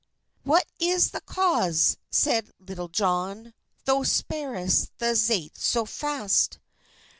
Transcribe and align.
"What 0.41 0.65
is 0.79 1.11
the 1.11 1.21
cause," 1.21 1.95
seid 2.09 2.49
Litul 2.59 2.91
John, 2.91 3.53
"Thou 3.85 4.01
sparris 4.01 4.89
the 4.97 5.13
zates 5.13 5.59
so 5.59 5.85
fast?" 5.85 6.57